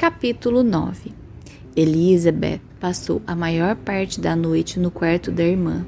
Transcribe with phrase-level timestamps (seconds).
[0.00, 1.12] Capítulo 9
[1.76, 5.86] Elizabeth passou a maior parte da noite no quarto da irmã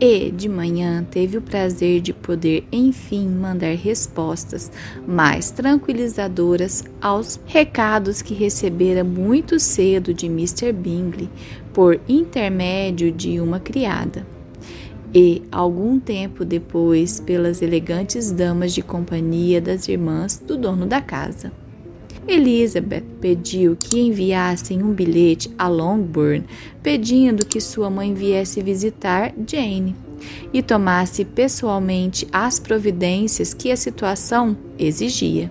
[0.00, 4.72] e, de manhã, teve o prazer de poder enfim mandar respostas
[5.06, 10.72] mais tranquilizadoras aos recados que recebera muito cedo de Mr.
[10.72, 11.28] Bingley
[11.74, 14.26] por intermédio de uma criada.
[15.14, 21.52] E, algum tempo depois, pelas elegantes damas de companhia das irmãs do dono da casa.
[22.26, 26.44] Elizabeth pediu que enviassem um bilhete a Longbourn,
[26.82, 29.96] pedindo que sua mãe viesse visitar Jane
[30.52, 35.50] e tomasse pessoalmente as providências que a situação exigia.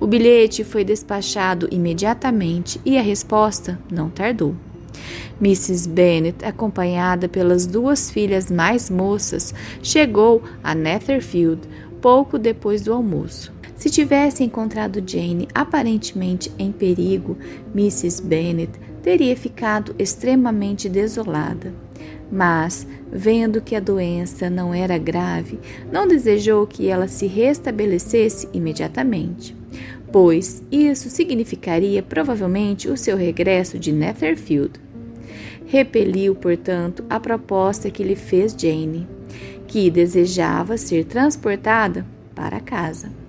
[0.00, 4.54] O bilhete foi despachado imediatamente e a resposta não tardou.
[5.40, 5.88] Mrs.
[5.88, 11.60] Bennet, acompanhada pelas duas filhas mais moças, chegou a Netherfield
[12.00, 13.52] pouco depois do almoço.
[13.84, 17.36] Se tivesse encontrado Jane aparentemente em perigo,
[17.74, 18.22] Mrs.
[18.22, 18.72] Bennet
[19.02, 21.70] teria ficado extremamente desolada.
[22.32, 25.60] Mas, vendo que a doença não era grave,
[25.92, 29.54] não desejou que ela se restabelecesse imediatamente,
[30.10, 34.80] pois isso significaria provavelmente o seu regresso de Netherfield.
[35.66, 39.06] Repeliu, portanto, a proposta que lhe fez Jane,
[39.66, 43.23] que desejava ser transportada para casa.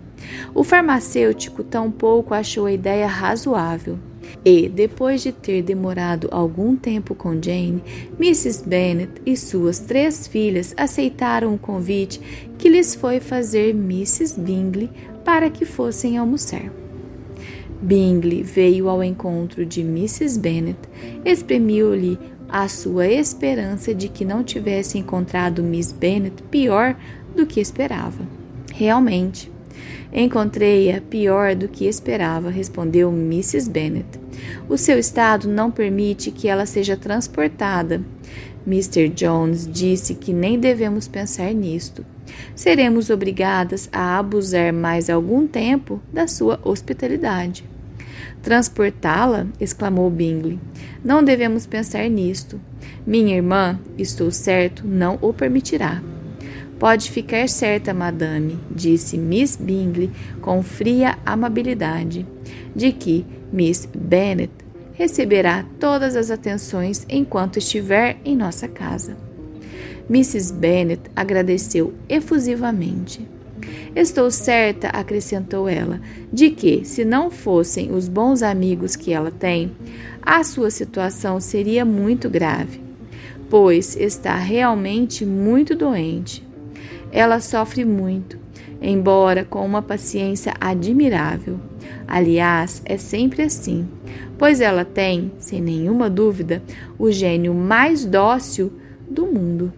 [0.53, 3.97] O farmacêutico tampouco achou a ideia razoável.
[4.43, 7.83] E, depois de ter demorado algum tempo com Jane,
[8.19, 8.67] Mrs.
[8.67, 12.19] Bennet e suas três filhas aceitaram o convite
[12.57, 14.39] que lhes foi fazer Mrs.
[14.39, 14.89] Bingley
[15.23, 16.71] para que fossem almoçar.
[17.81, 20.39] Bingley veio ao encontro de Mrs.
[20.39, 20.79] Bennet,
[21.23, 26.95] exprimiu-lhe a sua esperança de que não tivesse encontrado Miss Bennet pior
[27.35, 28.25] do que esperava.
[28.73, 29.51] Realmente,
[30.13, 33.69] Encontrei-a pior do que esperava, respondeu Mrs.
[33.69, 34.07] Bennet.
[34.69, 38.02] O seu estado não permite que ela seja transportada.
[38.67, 39.09] Mr.
[39.09, 42.05] Jones disse que nem devemos pensar nisto.
[42.55, 47.64] Seremos obrigadas a abusar mais algum tempo da sua hospitalidade.
[48.41, 49.47] Transportá-la?
[49.59, 50.59] exclamou Bingley.
[51.03, 52.59] Não devemos pensar nisto.
[53.05, 56.02] Minha irmã, estou certo, não o permitirá.
[56.80, 62.25] Pode ficar certa, madame, disse Miss Bingley com fria amabilidade,
[62.75, 64.52] de que Miss Bennet
[64.93, 69.15] receberá todas as atenções enquanto estiver em nossa casa.
[70.09, 70.53] Mrs.
[70.53, 73.27] Bennet agradeceu efusivamente.
[73.95, 75.99] Estou certa, acrescentou ela,
[76.31, 79.71] de que, se não fossem os bons amigos que ela tem,
[80.21, 82.81] a sua situação seria muito grave,
[83.49, 86.45] pois está realmente muito doente.
[87.15, 88.37] Ela sofre muito,
[88.81, 91.58] embora com uma paciência admirável.
[92.05, 93.87] Aliás, é sempre assim,
[94.37, 96.61] pois ela tem, sem nenhuma dúvida,
[96.99, 98.73] o gênio mais dócil
[99.09, 99.71] do mundo.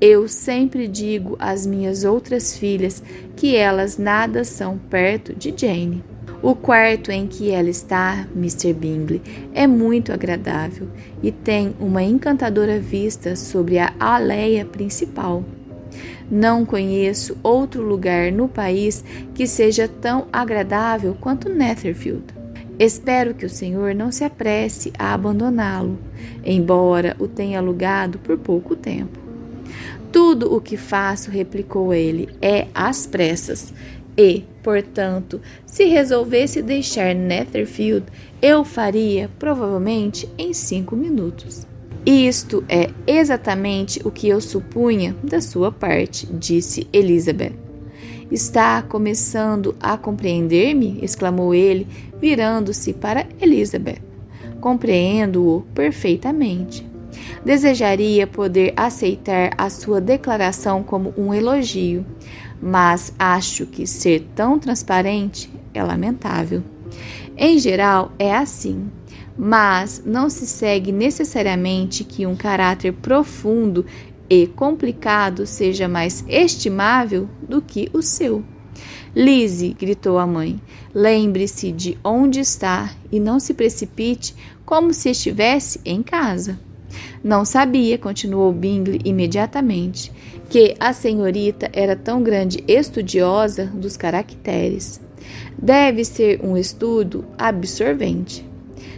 [0.00, 3.02] Eu sempre digo às minhas outras filhas
[3.36, 6.02] que elas nada são perto de Jane.
[6.42, 8.72] O quarto em que ela está, Mr.
[8.72, 9.20] Bingley,
[9.52, 10.88] é muito agradável
[11.22, 15.44] e tem uma encantadora vista sobre a aleia principal.
[16.30, 19.04] Não conheço outro lugar no país
[19.34, 22.24] que seja tão agradável quanto Netherfield.
[22.78, 25.98] Espero que o Senhor não se apresse a abandoná-lo,
[26.44, 29.18] embora o tenha alugado por pouco tempo.
[30.12, 33.72] Tudo o que faço, replicou ele, é às pressas.
[34.16, 38.06] E, portanto, se resolvesse deixar Netherfield,
[38.42, 41.66] eu faria provavelmente em cinco minutos.
[42.06, 47.52] Isto é exatamente o que eu supunha da sua parte, disse Elizabeth.
[48.30, 51.00] Está começando a compreender-me?
[51.02, 51.84] exclamou ele,
[52.20, 54.00] virando-se para Elizabeth.
[54.60, 56.86] Compreendo-o perfeitamente.
[57.44, 62.06] Desejaria poder aceitar a sua declaração como um elogio,
[62.62, 66.62] mas acho que ser tão transparente é lamentável.
[67.36, 68.88] Em geral, é assim
[69.38, 73.84] mas não se segue necessariamente que um caráter profundo
[74.28, 78.42] e complicado seja mais estimável do que o seu.
[79.14, 80.60] Lise, gritou a mãe,
[80.94, 84.34] lembre-se de onde está e não se precipite
[84.64, 86.58] como se estivesse em casa.
[87.22, 90.12] Não sabia, continuou Bingley imediatamente,
[90.50, 95.00] que a senhorita era tão grande estudiosa dos caracteres.
[95.60, 98.46] Deve ser um estudo absorvente.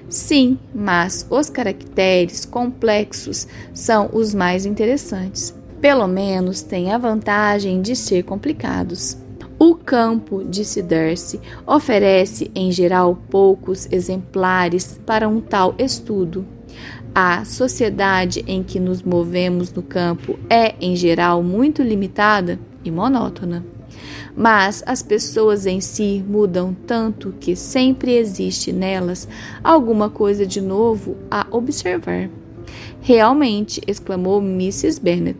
[0.08, 5.55] Sim, mas os caracteres complexos são os mais interessantes.
[5.81, 9.16] Pelo menos têm a vantagem de ser complicados.
[9.58, 16.46] O campo, disse Darcy, oferece em geral poucos exemplares para um tal estudo.
[17.14, 23.64] A sociedade em que nos movemos no campo é, em geral, muito limitada e monótona.
[24.38, 29.26] Mas as pessoas em si mudam tanto que sempre existe nelas
[29.64, 32.31] alguma coisa de novo a observar.
[33.00, 35.00] Realmente, exclamou Mrs.
[35.00, 35.38] Bennet,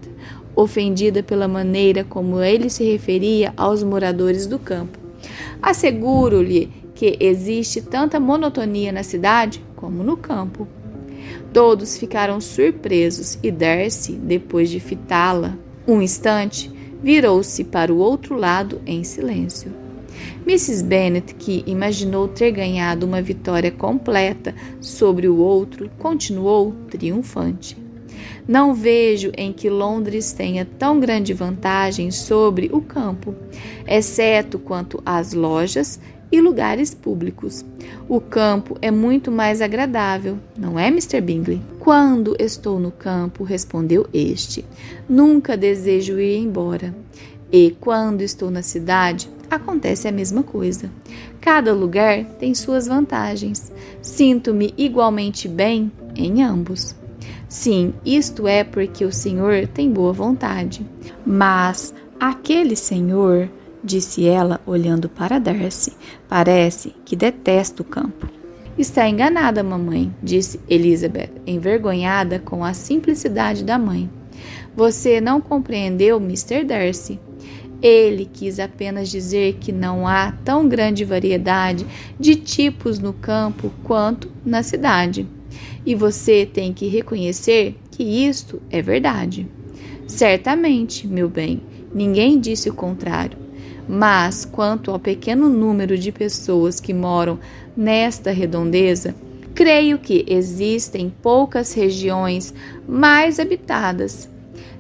[0.56, 4.99] ofendida pela maneira como ele se referia aos moradores do campo.
[5.62, 10.67] Asseguro-lhe que existe tanta monotonia na cidade como no campo.
[11.53, 15.56] Todos ficaram surpresos e Darcy, depois de fitá-la
[15.87, 16.71] um instante,
[17.03, 19.73] virou-se para o outro lado em silêncio.
[20.47, 20.83] Mrs.
[20.83, 27.77] Bennet, que imaginou ter ganhado uma vitória completa sobre o outro, continuou triunfante.
[28.47, 33.35] Não vejo em que Londres tenha tão grande vantagem sobre o campo,
[33.87, 37.65] exceto quanto às lojas e lugares públicos.
[38.09, 41.21] O campo é muito mais agradável, não é, Mr.
[41.21, 41.61] Bingley?
[41.79, 44.65] Quando estou no campo, respondeu este,
[45.09, 46.95] nunca desejo ir embora.
[47.51, 50.91] E quando estou na cidade, acontece a mesma coisa.
[51.41, 53.73] Cada lugar tem suas vantagens.
[54.03, 56.95] Sinto-me igualmente bem em ambos.
[57.49, 60.85] Sim, isto é porque o Senhor tem boa vontade.
[61.25, 63.49] Mas aquele Senhor
[63.83, 65.93] disse ela, olhando para Darcy.
[66.29, 68.27] Parece que detesta o campo.
[68.79, 74.09] Está enganada, mamãe, disse Elizabeth, envergonhada com a simplicidade da mãe.
[74.77, 76.63] Você não compreendeu Mr.
[76.65, 77.19] Darcy.
[77.83, 81.87] Ele quis apenas dizer que não há tão grande variedade
[82.19, 85.27] de tipos no campo quanto na cidade.
[85.85, 89.49] E você tem que reconhecer que isto é verdade.
[90.07, 91.61] Certamente, meu bem,
[91.93, 93.48] ninguém disse o contrário.
[93.88, 97.38] Mas, quanto ao pequeno número de pessoas que moram
[97.76, 99.14] nesta redondeza,
[99.55, 102.52] creio que existem poucas regiões
[102.87, 104.29] mais habitadas.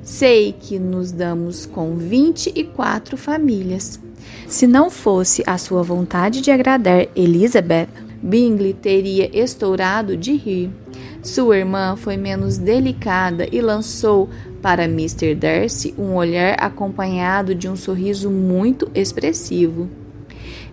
[0.02, 3.98] Sei que nos damos com 24 famílias.
[4.46, 7.88] Se não fosse a sua vontade de agradar Elizabeth,
[8.22, 10.70] Bingley teria estourado de rir.
[11.22, 14.28] Sua irmã foi menos delicada e lançou
[14.60, 15.34] para Mr.
[15.34, 19.88] Darcy um olhar acompanhado de um sorriso muito expressivo.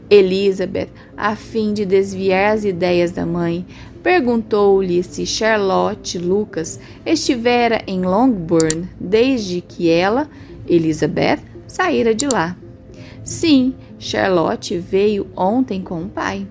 [0.09, 3.65] Elizabeth, a fim de desviar as ideias da mãe,
[4.03, 10.29] perguntou-lhe se Charlotte Lucas estivera em Longbourn desde que ela,
[10.67, 12.55] Elizabeth, saíra de lá.
[13.23, 16.47] Sim, Charlotte veio ontem com o pai.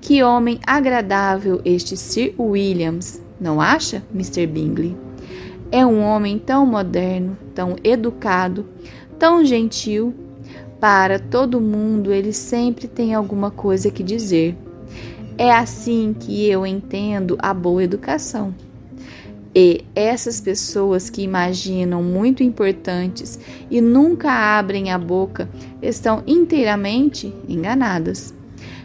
[0.00, 4.46] Que homem agradável este Sir Williams, não acha, Mr.
[4.46, 5.07] Bingley?
[5.70, 8.66] É um homem tão moderno, tão educado,
[9.18, 10.14] tão gentil.
[10.80, 14.56] Para todo mundo, ele sempre tem alguma coisa que dizer.
[15.36, 18.54] É assim que eu entendo a boa educação.
[19.54, 23.38] E essas pessoas que imaginam muito importantes
[23.70, 25.48] e nunca abrem a boca
[25.82, 28.32] estão inteiramente enganadas.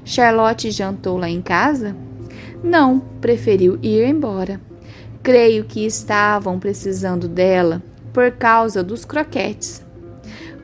[0.03, 1.95] Charlotte jantou lá em casa?
[2.63, 4.59] Não, preferiu ir embora.
[5.23, 7.81] Creio que estavam precisando dela
[8.11, 9.81] por causa dos croquetes.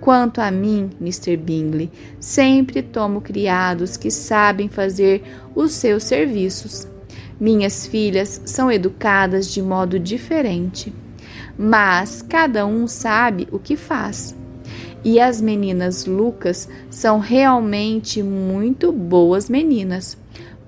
[0.01, 1.37] Quanto a mim, Mr.
[1.37, 1.89] Bingley,
[2.19, 5.23] sempre tomo criados que sabem fazer
[5.55, 6.85] os seus serviços.
[7.39, 10.93] Minhas filhas são educadas de modo diferente,
[11.57, 14.35] mas cada um sabe o que faz.
[15.05, 20.17] E as meninas Lucas são realmente muito boas meninas,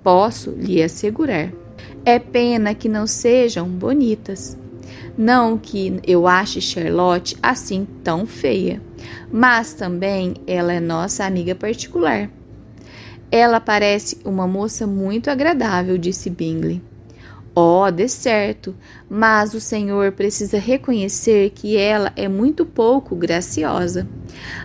[0.01, 1.60] posso lhe assegurar.
[2.03, 4.57] É pena que não sejam bonitas.
[5.17, 8.81] Não que eu ache Charlotte assim tão feia,
[9.31, 12.29] mas também ela é nossa amiga particular.
[13.29, 16.81] Ela parece uma moça muito agradável, disse Bingley.
[17.53, 18.73] Oh, de certo,
[19.09, 24.07] mas o senhor precisa reconhecer que ela é muito pouco graciosa.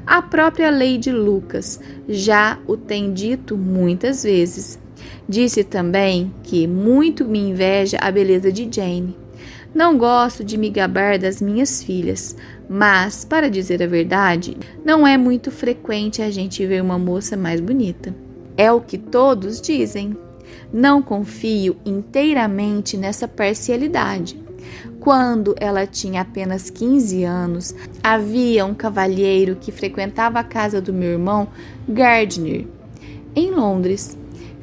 [0.07, 4.79] A própria Lady Lucas já o tem dito muitas vezes.
[5.29, 9.17] Disse também que muito me inveja a beleza de Jane.
[9.75, 12.37] Não gosto de me gabar das minhas filhas,
[12.69, 17.61] mas, para dizer a verdade, não é muito frequente a gente ver uma moça mais
[17.61, 18.15] bonita.
[18.57, 20.17] É o que todos dizem.
[20.73, 24.41] Não confio inteiramente nessa parcialidade.
[24.99, 31.11] Quando ela tinha apenas 15 anos, havia um cavalheiro que frequentava a casa do meu
[31.11, 31.49] irmão
[31.89, 32.67] Gardner,
[33.35, 34.17] em Londres.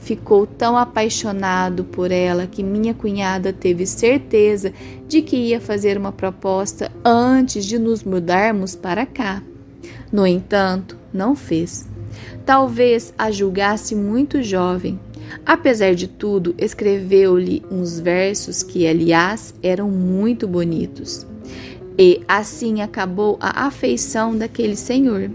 [0.03, 4.73] Ficou tão apaixonado por ela que minha cunhada teve certeza
[5.07, 9.41] de que ia fazer uma proposta antes de nos mudarmos para cá.
[10.11, 11.87] No entanto, não fez.
[12.45, 14.99] Talvez a julgasse muito jovem.
[15.45, 21.25] Apesar de tudo, escreveu-lhe uns versos que, aliás, eram muito bonitos.
[21.97, 25.29] E assim acabou a afeição daquele senhor,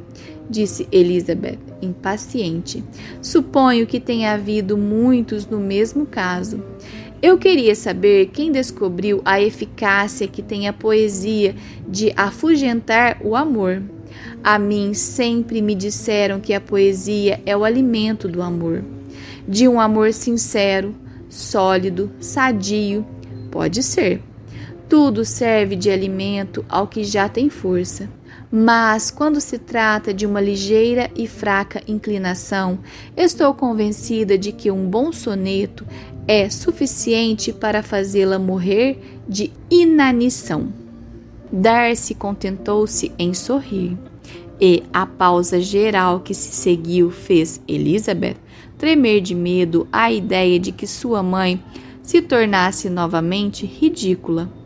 [0.51, 2.83] disse Elizabeth, impaciente.
[3.23, 6.63] Suponho que tenha havido muitos no mesmo caso.
[7.21, 11.55] Eu queria saber quem descobriu a eficácia que tem a poesia
[11.87, 13.83] de afugentar o amor.
[14.43, 18.85] A mim sempre me disseram que a poesia é o alimento do amor,
[19.49, 20.95] de um amor sincero,
[21.29, 23.05] sólido, sadio.
[23.51, 24.28] Pode ser.
[24.89, 28.09] Tudo serve de alimento ao que já tem força.
[28.51, 32.79] Mas quando se trata de uma ligeira e fraca inclinação,
[33.15, 35.87] estou convencida de que um bom soneto
[36.27, 40.73] é suficiente para fazê-la morrer de inanição.
[41.53, 43.97] Darcy contentou-se em sorrir,
[44.61, 48.37] e a pausa geral que se seguiu fez Elizabeth
[48.77, 51.63] tremer de medo à ideia de que sua mãe
[52.03, 54.58] se tornasse novamente ridícula.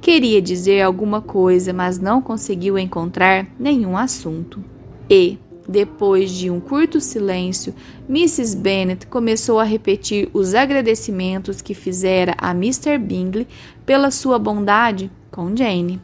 [0.00, 4.62] Queria dizer alguma coisa, mas não conseguiu encontrar nenhum assunto.
[5.08, 7.74] E, depois de um curto silêncio,
[8.08, 8.56] Mrs.
[8.56, 12.98] Bennet começou a repetir os agradecimentos que fizera a Mr.
[12.98, 13.48] Bingley
[13.84, 16.00] pela sua bondade com Jane,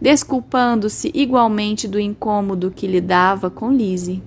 [0.00, 4.22] desculpando-se igualmente do incômodo que lhe dava com Lizzie.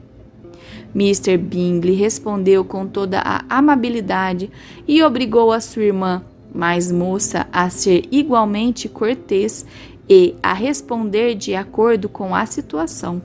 [0.93, 1.37] Mr.
[1.37, 4.49] Bingley respondeu com toda a amabilidade
[4.87, 9.65] e obrigou a sua irmã, mais moça, a ser igualmente cortês
[10.09, 13.21] e a responder de acordo com a situação.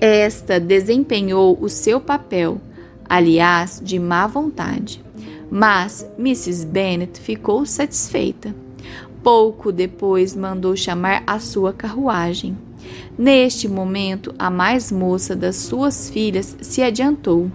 [0.00, 2.60] Esta desempenhou o seu papel,
[3.08, 5.02] aliás, de má vontade,
[5.50, 6.66] mas Mrs.
[6.66, 8.54] Bennet ficou satisfeita.
[9.22, 12.56] Pouco depois mandou chamar a sua carruagem.
[13.18, 17.50] Neste momento, a mais moça das suas filhas se adiantou.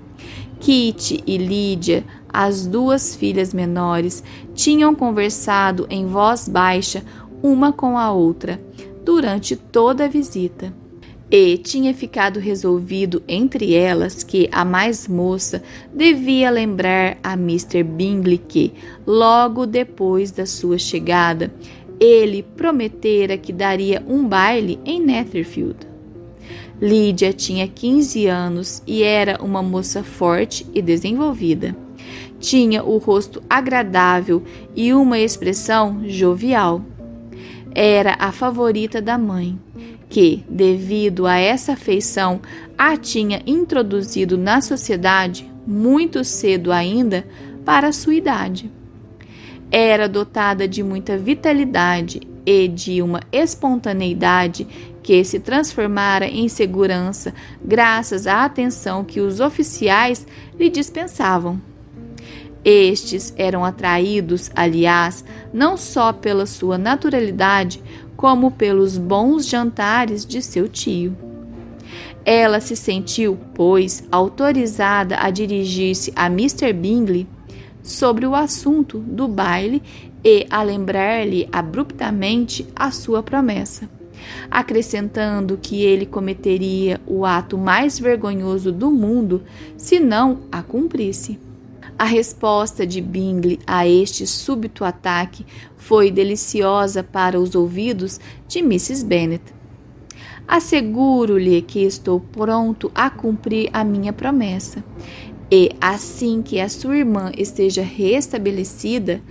[0.60, 2.04] Kitty e Lídia,
[2.44, 4.24] as duas filhas menores,
[4.54, 7.04] tinham conversado em voz baixa
[7.42, 8.62] uma com a outra
[9.04, 10.74] durante toda a visita
[11.30, 15.64] e tinha ficado resolvido entre elas que a mais moça
[15.94, 17.84] devia lembrar a Mr.
[17.84, 18.74] Bingley que,
[19.06, 21.52] logo depois da sua chegada,
[22.00, 25.78] ele prometera que daria um baile em Netherfield.
[26.82, 31.85] Lídia tinha 15 anos e era uma moça forte e desenvolvida.
[32.46, 34.44] Tinha o rosto agradável
[34.76, 36.80] e uma expressão jovial.
[37.74, 39.60] Era a favorita da mãe
[40.08, 42.40] que, devido a essa afeição,
[42.78, 47.26] a tinha introduzido na sociedade muito cedo ainda
[47.66, 48.72] para sua idade.
[49.72, 54.68] Era dotada de muita vitalidade e de uma espontaneidade
[55.02, 60.28] que se transformara em segurança graças à atenção que os oficiais
[60.60, 61.60] lhe dispensavam.
[62.66, 67.80] Estes eram atraídos, aliás, não só pela sua naturalidade,
[68.18, 71.16] como pelos bons jantares de seu tio.
[72.26, 76.74] Ela se sentiu, pois, autorizada a dirigir-se a Mr.
[76.74, 77.28] Bingley
[77.84, 79.84] sobre o assunto do baile
[80.24, 83.88] e a lembrar-lhe abruptamente a sua promessa,
[84.50, 89.44] acrescentando que ele cometeria o ato mais vergonhoso do mundo
[89.78, 91.45] se não a cumprisse.
[91.98, 95.46] A resposta de Bingley a este súbito ataque
[95.78, 99.06] foi deliciosa para os ouvidos de Mrs.
[99.06, 99.42] Bennet.
[100.46, 104.84] Asseguro-lhe que estou pronto a cumprir a minha promessa.
[105.50, 109.22] E assim que a sua irmã esteja restabelecida,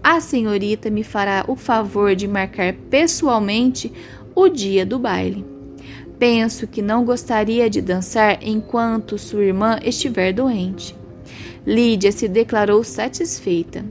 [0.00, 3.92] a senhorita me fará o favor de marcar pessoalmente
[4.32, 5.44] o dia do baile.
[6.20, 11.01] Penso que não gostaria de dançar enquanto sua irmã estiver doente.
[11.66, 13.84] Lídia se declarou satisfeita.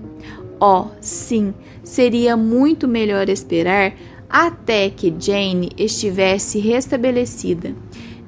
[0.59, 3.93] Oh, sim, seria muito melhor esperar
[4.29, 7.73] até que Jane estivesse restabelecida.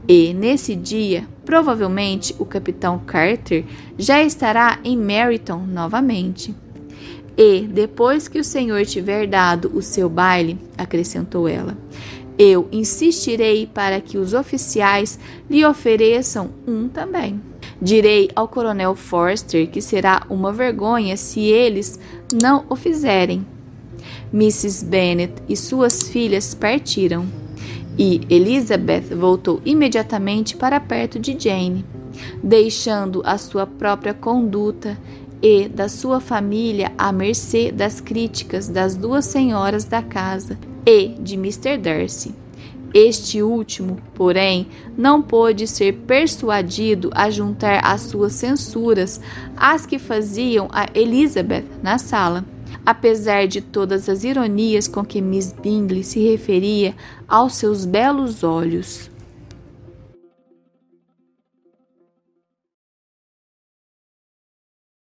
[0.07, 3.63] E nesse dia, provavelmente o capitão Carter
[3.97, 6.53] já estará em Meryton novamente.
[7.37, 11.77] E depois que o senhor tiver dado o seu baile, acrescentou ela,
[12.37, 15.19] eu insistirei para que os oficiais
[15.49, 17.52] lhe ofereçam um também.
[17.83, 21.99] Direi ao coronel Forster que será uma vergonha se eles
[22.31, 23.45] não o fizerem.
[24.33, 24.85] Mrs.
[24.85, 27.27] Bennet e suas filhas partiram,
[27.97, 31.85] e Elizabeth voltou imediatamente para perto de Jane,
[32.41, 34.97] deixando a sua própria conduta
[35.41, 41.35] e da sua família à mercê das críticas das duas senhoras da casa e de
[41.35, 41.77] Mr.
[41.77, 42.33] Darcy,
[42.93, 49.19] Este último, porém, não pôde ser persuadido a juntar as suas censuras
[49.57, 52.45] às que faziam a Elizabeth na sala,
[52.85, 56.95] apesar de todas as ironias com que Miss Bingley se referia
[57.27, 59.12] aos seus belos olhos.